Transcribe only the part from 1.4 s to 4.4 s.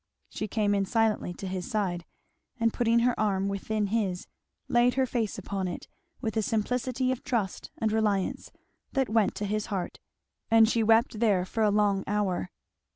his side, and putting her arm within his